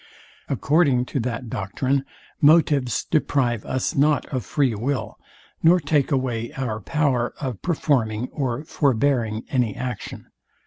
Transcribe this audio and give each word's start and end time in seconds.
According 0.49 1.05
to 1.13 1.19
that 1.19 1.47
doctrine, 1.47 2.05
motives 2.41 3.03
deprive 3.05 3.63
us 3.67 3.93
not 3.93 4.25
of 4.33 4.43
free 4.43 4.73
will, 4.73 5.19
nor 5.61 5.79
take 5.79 6.11
away 6.11 6.51
our 6.53 6.79
power 6.79 7.35
of 7.39 7.61
performing 7.61 8.27
or 8.31 8.63
forbearing 8.63 9.43
any 9.51 9.75
action. 9.75 10.25